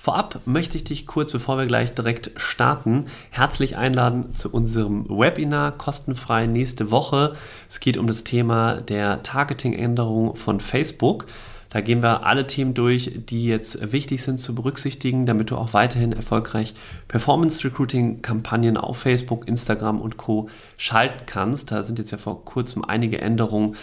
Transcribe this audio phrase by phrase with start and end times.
[0.00, 5.72] Vorab möchte ich dich kurz, bevor wir gleich direkt starten, herzlich einladen zu unserem Webinar
[5.72, 7.34] kostenfrei nächste Woche.
[7.68, 11.26] Es geht um das Thema der Targeting-Änderung von Facebook.
[11.70, 15.72] Da gehen wir alle Themen durch, die jetzt wichtig sind zu berücksichtigen, damit du auch
[15.72, 16.74] weiterhin erfolgreich
[17.08, 20.48] Performance-Recruiting-Kampagnen auf Facebook, Instagram und Co.
[20.78, 21.72] schalten kannst.
[21.72, 23.74] Da sind jetzt ja vor kurzem einige Änderungen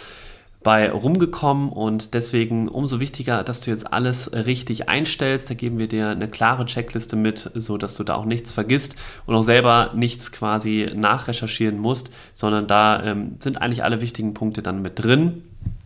[0.66, 5.48] bei rumgekommen und deswegen umso wichtiger, dass du jetzt alles richtig einstellst.
[5.48, 8.96] Da geben wir dir eine klare Checkliste mit, so dass du da auch nichts vergisst
[9.26, 14.60] und auch selber nichts quasi nachrecherchieren musst, sondern da ähm, sind eigentlich alle wichtigen Punkte
[14.60, 15.44] dann mit drin.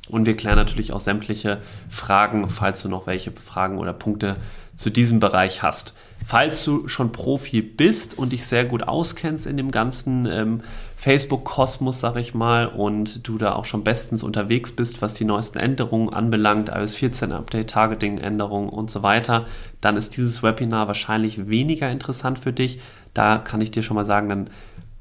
[0.08, 1.58] Und wir klären natürlich auch sämtliche
[1.91, 4.36] Fragen, falls du noch welche Fragen oder Punkte
[4.80, 5.92] zu diesem Bereich hast.
[6.24, 10.62] Falls du schon Profi bist und dich sehr gut auskennst in dem ganzen ähm,
[10.96, 15.58] Facebook-Kosmos, sag ich mal, und du da auch schon bestens unterwegs bist, was die neuesten
[15.58, 19.44] Änderungen anbelangt, iOS 14 Update, Targeting-Änderungen und so weiter,
[19.82, 22.80] dann ist dieses Webinar wahrscheinlich weniger interessant für dich.
[23.12, 24.50] Da kann ich dir schon mal sagen, dann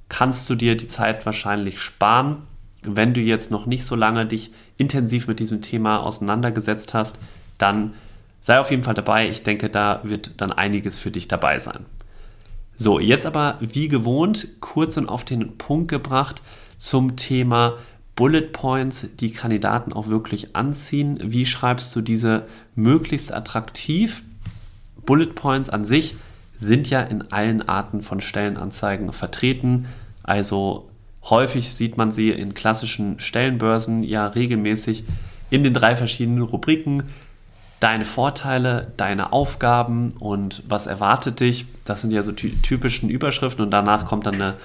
[0.09, 2.43] kannst du dir die Zeit wahrscheinlich sparen.
[2.81, 7.17] Wenn du jetzt noch nicht so lange dich intensiv mit diesem Thema auseinandergesetzt hast,
[7.57, 7.93] dann
[8.41, 9.29] sei auf jeden Fall dabei.
[9.29, 11.85] Ich denke, da wird dann einiges für dich dabei sein.
[12.75, 16.41] So, jetzt aber wie gewohnt kurz und auf den Punkt gebracht
[16.77, 17.77] zum Thema
[18.15, 21.19] Bullet Points, die Kandidaten auch wirklich anziehen.
[21.21, 24.23] Wie schreibst du diese möglichst attraktiv?
[25.05, 26.15] Bullet Points an sich
[26.57, 29.87] sind ja in allen Arten von Stellenanzeigen vertreten.
[30.23, 30.89] Also
[31.23, 35.03] häufig sieht man sie in klassischen Stellenbörsen ja regelmäßig
[35.49, 37.03] in den drei verschiedenen Rubriken
[37.79, 41.65] deine Vorteile, deine Aufgaben und was erwartet dich.
[41.85, 44.55] Das sind ja so ty typischen Überschriften und danach kommt dann eine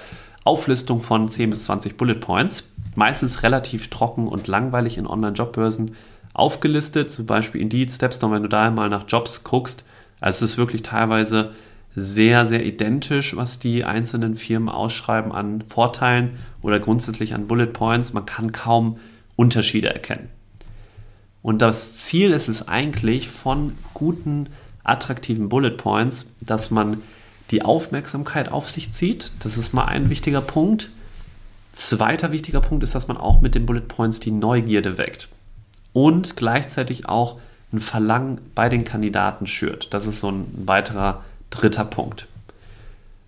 [0.43, 2.69] Auflistung von 10 bis 20 Bullet Points.
[2.95, 5.95] Meistens relativ trocken und langweilig in Online-Jobbörsen
[6.33, 9.83] aufgelistet, zum Beispiel Indeed, Stepstone, wenn du da mal nach Jobs guckst.
[10.19, 11.53] Also es ist wirklich teilweise
[11.95, 18.11] sehr, sehr identisch, was die einzelnen Firmen ausschreiben an Vorteilen oder grundsätzlich an Bullet Points.
[18.11, 18.99] Man kann kaum
[19.37, 20.29] Unterschiede erkennen.
[21.45, 24.49] Und das Ziel ist es eigentlich von guten,
[24.83, 27.03] attraktiven Bullet Points, dass man
[27.51, 29.31] die Aufmerksamkeit auf sich zieht.
[29.41, 30.89] Das ist mal ein wichtiger Punkt.
[31.71, 35.29] Zweiter wichtiger Punkt ist, dass man auch mit den Bullet Points die Neugierde weckt
[35.93, 37.37] und gleichzeitig auch
[37.71, 39.93] ein Verlangen bei den Kandidaten schürt.
[39.93, 42.25] Das ist so ein weiterer dritter Punkt.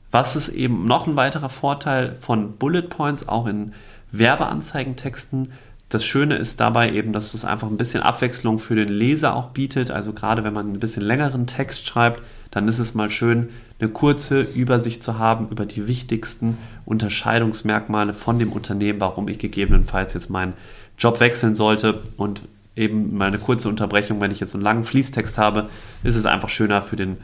[0.10, 3.74] Was ist eben noch ein weiterer Vorteil von Bullet Points, auch in
[4.12, 5.52] Werbeanzeigentexten?
[5.90, 9.50] Das Schöne ist dabei eben, dass es einfach ein bisschen Abwechslung für den Leser auch
[9.50, 9.90] bietet.
[9.90, 12.22] Also gerade wenn man ein bisschen längeren Text schreibt,
[12.52, 13.50] dann ist es mal schön,
[13.80, 20.14] eine kurze Übersicht zu haben über die wichtigsten Unterscheidungsmerkmale von dem Unternehmen, warum ich gegebenenfalls
[20.14, 20.54] jetzt meinen
[20.98, 22.02] Job wechseln sollte.
[22.18, 22.42] Und
[22.76, 25.70] eben mal eine kurze Unterbrechung, wenn ich jetzt einen langen Fließtext habe,
[26.04, 27.18] ist es einfach schöner für den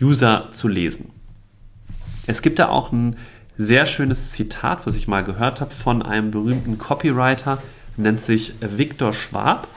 [0.00, 1.10] User zu lesen.
[2.26, 3.16] Es gibt da auch ein
[3.56, 7.58] sehr schönes Zitat, was ich mal gehört habe von einem berühmten Copywriter,
[7.96, 9.68] nennt sich Viktor Schwab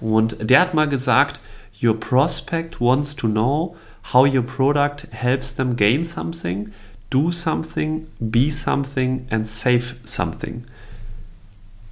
[0.00, 1.40] und der hat mal gesagt,
[1.82, 3.76] Your prospect wants to know
[4.12, 6.72] how your product helps them gain something,
[7.10, 10.64] do something, be something and save something.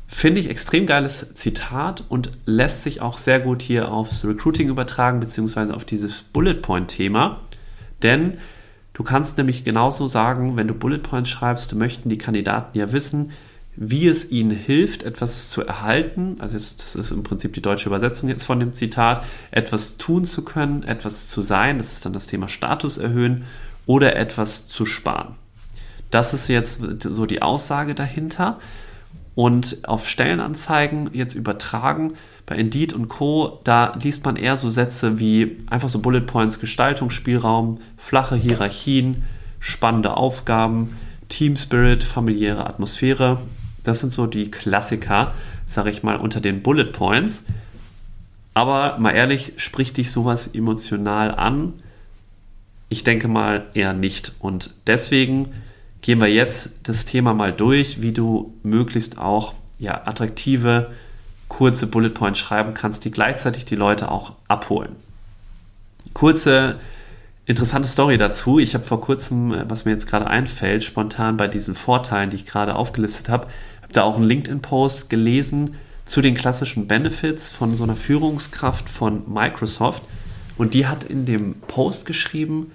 [0.06, 5.20] Finde ich extrem geiles Zitat und lässt sich auch sehr gut hier aufs Recruiting übertragen,
[5.20, 7.40] beziehungsweise auf dieses Bullet Point-Thema.
[8.02, 8.38] Denn
[8.92, 13.30] du kannst nämlich genauso sagen, wenn du Bullet Points schreibst, möchten die Kandidaten ja wissen,
[13.76, 18.28] wie es ihnen hilft, etwas zu erhalten, also das ist im Prinzip die deutsche Übersetzung
[18.28, 22.26] jetzt von dem Zitat, etwas tun zu können, etwas zu sein, das ist dann das
[22.26, 23.44] Thema Status erhöhen
[23.86, 25.36] oder etwas zu sparen.
[26.10, 28.58] Das ist jetzt so die Aussage dahinter.
[29.36, 32.14] Und auf Stellenanzeigen jetzt übertragen,
[32.46, 36.58] bei Indeed und Co., da liest man eher so Sätze wie einfach so Bullet Points,
[36.58, 39.22] Gestaltungsspielraum, flache Hierarchien,
[39.60, 40.96] spannende Aufgaben,
[41.28, 43.40] Team Spirit, familiäre Atmosphäre.
[43.82, 45.34] Das sind so die Klassiker,
[45.66, 47.44] sage ich mal, unter den Bullet Points.
[48.54, 51.74] Aber mal ehrlich, spricht dich sowas emotional an?
[52.88, 54.32] Ich denke mal eher nicht.
[54.40, 55.48] Und deswegen
[56.02, 60.90] gehen wir jetzt das Thema mal durch, wie du möglichst auch ja, attraktive,
[61.48, 64.96] kurze Bullet Points schreiben kannst, die gleichzeitig die Leute auch abholen.
[66.12, 66.76] Kurze
[67.50, 68.60] Interessante Story dazu.
[68.60, 72.36] Ich habe vor kurzem, äh, was mir jetzt gerade einfällt, spontan bei diesen Vorteilen, die
[72.36, 73.48] ich gerade aufgelistet habe,
[73.82, 75.74] habe da auch einen LinkedIn-Post gelesen
[76.04, 80.04] zu den klassischen Benefits von so einer Führungskraft von Microsoft.
[80.58, 82.70] Und die hat in dem Post geschrieben,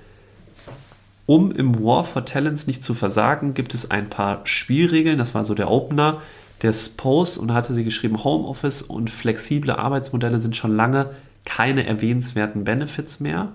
[1.25, 5.17] um im War for Talents nicht zu versagen, gibt es ein paar Spielregeln.
[5.17, 6.21] Das war so der Opener
[6.61, 11.11] des Posts und da hatte sie geschrieben, Homeoffice und flexible Arbeitsmodelle sind schon lange
[11.45, 13.53] keine erwähnenswerten Benefits mehr.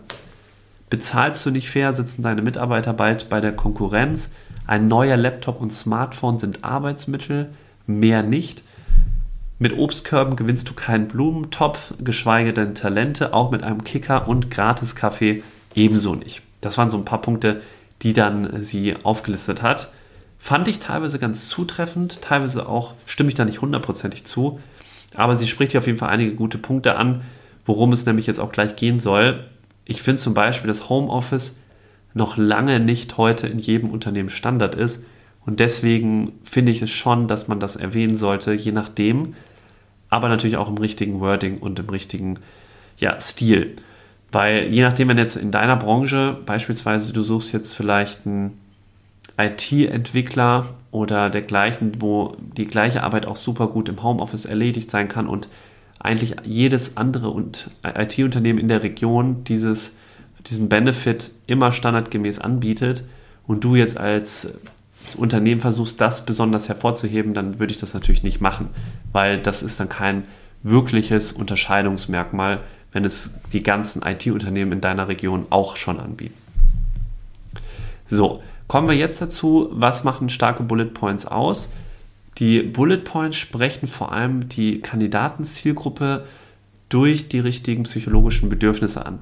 [0.91, 4.31] Bezahlst du nicht fair, sitzen deine Mitarbeiter bald bei der Konkurrenz.
[4.67, 7.51] Ein neuer Laptop und Smartphone sind Arbeitsmittel,
[7.87, 8.65] mehr nicht.
[9.61, 15.45] Mit Obstkörben gewinnst du keinen Blumentopf, geschweige denn Talente, auch mit einem Kicker und Gratiskaffee
[15.77, 16.43] ebenso nicht.
[16.61, 17.61] Das waren so ein paar Punkte,
[18.03, 19.91] die dann sie aufgelistet hat.
[20.39, 24.59] Fand ich teilweise ganz zutreffend, teilweise auch stimme ich da nicht hundertprozentig zu.
[25.15, 27.23] Aber sie spricht hier auf jeden Fall einige gute Punkte an,
[27.65, 29.45] worum es nämlich jetzt auch gleich gehen soll.
[29.91, 31.57] Ich finde zum Beispiel, dass Homeoffice
[32.15, 35.03] noch lange nicht heute in jedem Unternehmen Standard ist.
[35.45, 39.35] Und deswegen finde ich es schon, dass man das erwähnen sollte, je nachdem.
[40.09, 42.39] Aber natürlich auch im richtigen Wording und im richtigen
[42.99, 43.75] ja, Stil.
[44.31, 48.61] Weil je nachdem, wenn jetzt in deiner Branche beispielsweise du suchst jetzt vielleicht einen
[49.39, 55.27] IT-Entwickler oder dergleichen, wo die gleiche Arbeit auch super gut im Homeoffice erledigt sein kann
[55.27, 55.49] und
[56.01, 57.33] eigentlich jedes andere
[57.85, 59.93] IT-Unternehmen in der Region dieses,
[60.47, 63.05] diesen Benefit immer standardgemäß anbietet
[63.47, 64.53] und du jetzt als
[65.17, 68.69] Unternehmen versuchst, das besonders hervorzuheben, dann würde ich das natürlich nicht machen,
[69.13, 70.23] weil das ist dann kein
[70.63, 72.61] wirkliches Unterscheidungsmerkmal,
[72.93, 76.35] wenn es die ganzen IT-Unternehmen in deiner Region auch schon anbieten.
[78.07, 81.69] So, kommen wir jetzt dazu, was machen starke Bullet Points aus?
[82.39, 86.25] Die Bullet Points sprechen vor allem die Kandidatenzielgruppe
[86.89, 89.21] durch die richtigen psychologischen Bedürfnisse an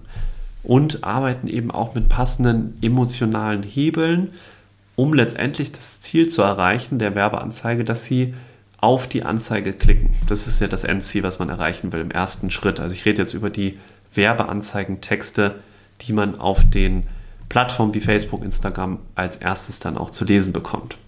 [0.62, 4.30] und arbeiten eben auch mit passenden emotionalen Hebeln,
[4.96, 8.34] um letztendlich das Ziel zu erreichen der Werbeanzeige, dass sie
[8.80, 10.10] auf die Anzeige klicken.
[10.28, 12.80] Das ist ja das Endziel, was man erreichen will im ersten Schritt.
[12.80, 13.78] Also ich rede jetzt über die
[14.14, 15.56] Werbeanzeigentexte,
[16.02, 17.04] die man auf den
[17.48, 20.98] Plattformen wie Facebook, Instagram als erstes dann auch zu lesen bekommt.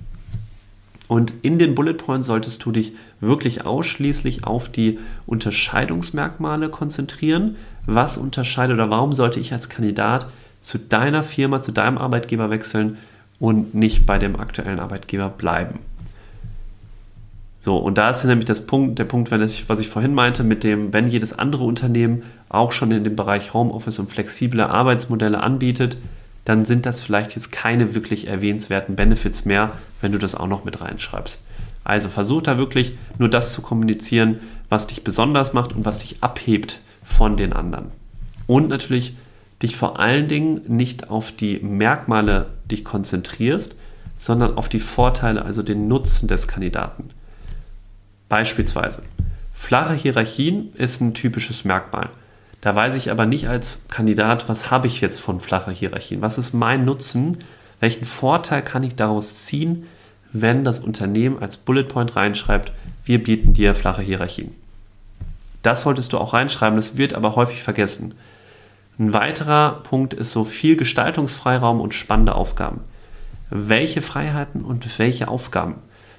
[1.10, 7.56] Und in den Bullet Points solltest du dich wirklich ausschließlich auf die Unterscheidungsmerkmale konzentrieren.
[7.84, 10.28] Was unterscheidet oder warum sollte ich als Kandidat
[10.60, 12.96] zu deiner Firma, zu deinem Arbeitgeber wechseln
[13.40, 15.80] und nicht bei dem aktuellen Arbeitgeber bleiben?
[17.58, 20.62] So, und da ist nämlich das Punkt, der Punkt, ich, was ich vorhin meinte, mit
[20.62, 25.96] dem, wenn jedes andere Unternehmen auch schon in dem Bereich Homeoffice und flexible Arbeitsmodelle anbietet,
[26.44, 30.64] dann sind das vielleicht jetzt keine wirklich erwähnenswerten Benefits mehr, wenn du das auch noch
[30.64, 31.42] mit reinschreibst.
[31.84, 36.22] Also versuch da wirklich nur das zu kommunizieren, was dich besonders macht und was dich
[36.22, 37.86] abhebt von den anderen.
[38.46, 39.14] Und natürlich
[39.62, 43.74] dich vor allen Dingen nicht auf die Merkmale dich konzentrierst,
[44.16, 47.10] sondern auf die Vorteile, also den Nutzen des Kandidaten.
[48.28, 49.02] Beispielsweise,
[49.54, 52.10] flache Hierarchien ist ein typisches Merkmal.
[52.60, 56.20] Da weiß ich aber nicht als Kandidat, was habe ich jetzt von flacher Hierarchien?
[56.20, 57.38] Was ist mein Nutzen?
[57.80, 59.86] Welchen Vorteil kann ich daraus ziehen,
[60.32, 62.72] wenn das Unternehmen als Bullet Point reinschreibt,
[63.04, 64.54] wir bieten dir flache Hierarchien?
[65.62, 68.14] Das solltest du auch reinschreiben, das wird aber häufig vergessen.
[68.98, 72.80] Ein weiterer Punkt ist so viel Gestaltungsfreiraum und spannende Aufgaben.
[73.48, 75.76] Welche Freiheiten und welche Aufgaben?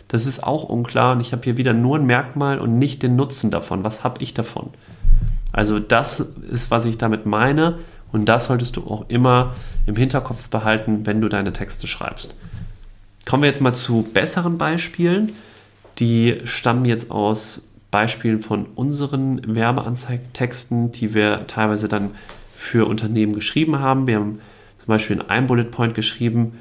[0.08, 3.15] Das ist auch unklar und ich habe hier wieder nur ein Merkmal und nicht den
[3.15, 3.86] Nutzen davon.
[3.86, 4.72] Was habe ich davon?
[5.51, 7.79] Also das ist, was ich damit meine
[8.12, 9.55] und das solltest du auch immer
[9.86, 12.36] im Hinterkopf behalten, wenn du deine Texte schreibst.
[13.27, 15.31] Kommen wir jetzt mal zu besseren Beispielen.
[16.00, 22.12] Die stammen jetzt aus Beispielen von unseren Werbeanzeigentexten, die wir teilweise dann
[22.55, 24.08] für Unternehmen geschrieben haben.
[24.08, 24.39] Wir haben
[24.77, 26.53] zum Beispiel in einem Bullet Point geschrieben,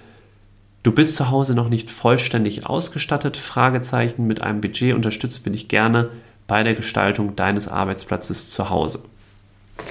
[0.82, 3.36] Du bist zu Hause noch nicht vollständig ausgestattet?
[3.36, 4.26] Fragezeichen.
[4.26, 6.08] Mit einem Budget unterstützt bin ich gerne
[6.50, 8.98] bei der Gestaltung deines Arbeitsplatzes zu Hause.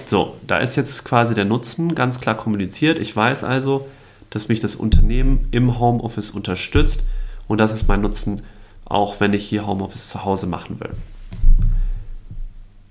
[0.06, 3.00] So, da ist jetzt quasi der Nutzen ganz klar kommuniziert.
[3.00, 3.88] Ich weiß also,
[4.30, 7.04] dass mich das Unternehmen im Homeoffice unterstützt
[7.48, 8.42] und das ist mein Nutzen,
[8.84, 10.92] auch wenn ich hier Homeoffice zu Hause machen will.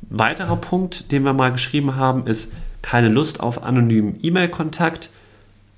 [0.08, 5.10] Weiterer Punkt, den wir mal geschrieben haben, ist keine Lust auf anonymen E-Mail-Kontakt.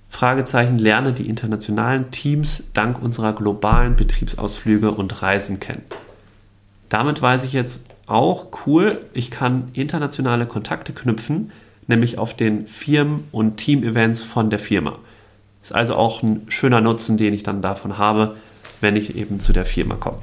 [0.08, 5.82] Fragezeichen lerne die internationalen Teams dank unserer globalen Betriebsausflüge und Reisen kennen.
[6.90, 11.52] Damit weiß ich jetzt auch cool, ich kann internationale Kontakte knüpfen,
[11.86, 14.98] nämlich auf den Firmen- und Team-Events von der Firma.
[15.62, 18.36] Ist also auch ein schöner Nutzen, den ich dann davon habe,
[18.80, 20.18] wenn ich eben zu der Firma komme.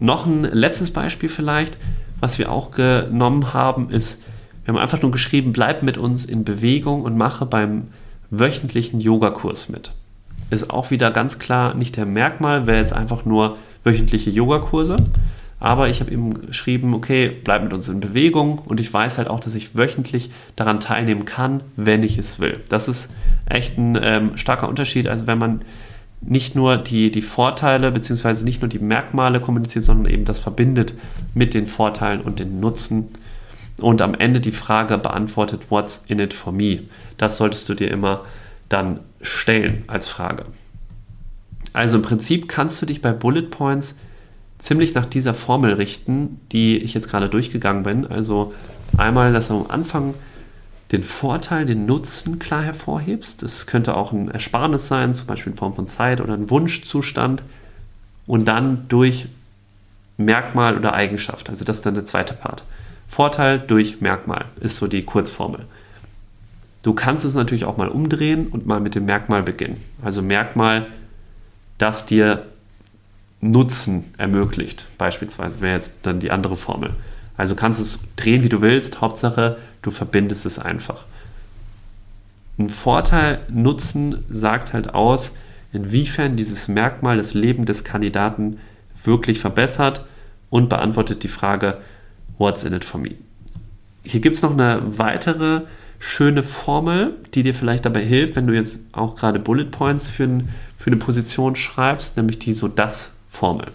[0.00, 1.78] Noch ein letztes Beispiel vielleicht,
[2.20, 4.22] was wir auch genommen haben, ist,
[4.68, 7.88] Wir haben einfach nur geschrieben, bleib mit uns in Bewegung und mache beim
[8.28, 9.92] wöchentlichen Yogakurs mit.
[10.50, 14.96] Ist auch wieder ganz klar nicht der Merkmal, wäre jetzt einfach nur wöchentliche Yogakurse.
[15.60, 19.28] Aber ich habe eben geschrieben, okay, bleib mit uns in Bewegung und ich weiß halt
[19.28, 22.60] auch, dass ich wöchentlich daran teilnehmen kann, wenn ich es will.
[22.68, 23.10] Das ist
[23.46, 25.08] echt ein ähm, starker Unterschied.
[25.08, 25.60] Also wenn man
[26.20, 28.44] nicht nur die, die Vorteile bzw.
[28.44, 30.94] nicht nur die Merkmale kommuniziert, sondern eben das verbindet
[31.34, 33.08] mit den Vorteilen und den Nutzen
[33.80, 36.80] und am Ende die Frage beantwortet, what's in it for me?
[37.16, 38.24] Das solltest du dir immer
[38.68, 40.44] dann stellen als Frage.
[41.72, 43.96] Also im Prinzip kannst du dich bei Bullet Points
[44.58, 48.06] ziemlich nach dieser Formel richten, die ich jetzt gerade durchgegangen bin.
[48.06, 48.52] Also
[48.96, 50.14] einmal, dass du am Anfang
[50.92, 53.42] den Vorteil, den Nutzen klar hervorhebst.
[53.42, 57.42] Das könnte auch ein Ersparnis sein, zum Beispiel in Form von Zeit oder ein Wunschzustand.
[58.26, 59.26] Und dann durch
[60.16, 61.48] Merkmal oder Eigenschaft.
[61.48, 62.64] Also das ist dann der zweite Part.
[63.06, 65.60] Vorteil durch Merkmal ist so die Kurzformel.
[66.82, 69.82] Du kannst es natürlich auch mal umdrehen und mal mit dem Merkmal beginnen.
[70.02, 70.86] Also Merkmal,
[71.78, 72.46] das dir
[73.40, 76.94] Nutzen ermöglicht, beispielsweise, wäre jetzt dann die andere Formel.
[77.36, 81.04] Also kannst es drehen, wie du willst, Hauptsache, du verbindest es einfach.
[82.58, 85.32] Ein Vorteil Nutzen sagt halt aus,
[85.72, 88.58] inwiefern dieses Merkmal das Leben des Kandidaten
[89.04, 90.04] wirklich verbessert
[90.50, 91.78] und beantwortet die Frage,
[92.38, 93.14] what's in it for me?
[94.02, 95.62] Hier gibt es noch eine weitere
[96.00, 100.24] schöne Formel, die dir vielleicht dabei hilft, wenn du jetzt auch gerade Bullet Points für,
[100.24, 103.72] ein, für eine Position schreibst, nämlich die so-das Formel.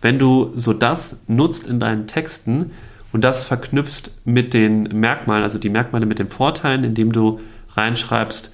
[0.00, 2.70] Wenn du so das nutzt in deinen Texten
[3.12, 7.40] und das verknüpfst mit den Merkmalen, also die Merkmale mit den Vorteilen, indem du
[7.74, 8.50] reinschreibst,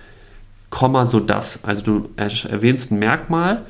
[0.71, 1.65] Komma, so das.
[1.65, 3.63] Also du erwähnst ein Merkmal,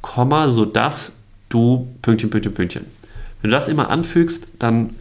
[0.00, 1.12] Komma, so dass
[1.48, 2.86] du Pünktchen, Pünktchen, Pünktchen.
[3.42, 4.94] Wenn du das immer anfügst, dann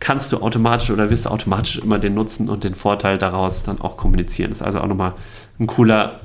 [0.00, 3.80] kannst du automatisch oder wirst du automatisch immer den Nutzen und den Vorteil daraus dann
[3.80, 4.50] auch kommunizieren.
[4.50, 5.12] Das ist also auch nochmal
[5.60, 6.20] ein cooler,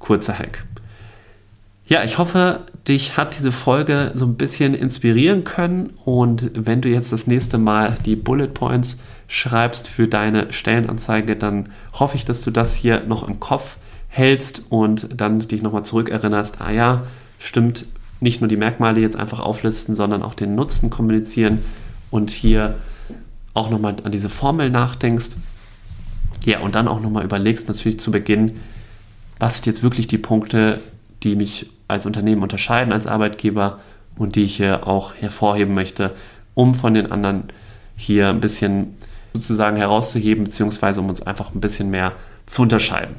[0.00, 0.66] kurzer Hack.
[1.86, 6.88] Ja, ich hoffe, dich hat diese Folge so ein bisschen inspirieren können und wenn du
[6.88, 8.96] jetzt das nächste Mal die Bullet Points
[9.28, 13.76] schreibst für deine Stellenanzeige, dann hoffe ich, dass du das hier noch im Kopf
[14.08, 17.02] hältst und dann dich nochmal zurückerinnerst, ah ja,
[17.38, 17.86] stimmt,
[18.20, 21.58] nicht nur die Merkmale jetzt einfach auflisten, sondern auch den Nutzen kommunizieren
[22.10, 22.76] und hier
[23.54, 25.30] auch nochmal an diese Formel nachdenkst.
[26.44, 28.60] Ja, und dann auch nochmal überlegst natürlich zu Beginn,
[29.40, 30.78] was sind jetzt wirklich die Punkte,
[31.22, 33.80] die mich als Unternehmen unterscheiden, als Arbeitgeber
[34.16, 36.12] und die ich hier auch hervorheben möchte,
[36.54, 37.44] um von den anderen
[37.96, 38.96] hier ein bisschen
[39.32, 42.12] sozusagen herauszuheben, beziehungsweise um uns einfach ein bisschen mehr
[42.46, 43.16] zu unterscheiden.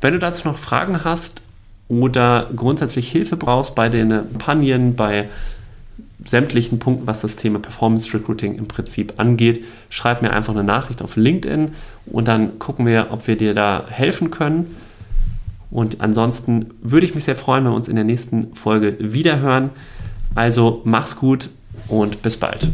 [0.00, 1.40] Wenn du dazu noch Fragen hast
[1.88, 5.28] oder grundsätzlich Hilfe brauchst bei den Kampagnen, bei
[6.24, 11.02] sämtlichen Punkten, was das Thema Performance Recruiting im Prinzip angeht, schreib mir einfach eine Nachricht
[11.02, 11.72] auf LinkedIn
[12.06, 14.76] und dann gucken wir, ob wir dir da helfen können.
[15.70, 19.70] Und ansonsten würde ich mich sehr freuen, wenn wir uns in der nächsten Folge wiederhören.
[20.34, 21.50] Also mach's gut
[21.88, 22.70] und bis bald.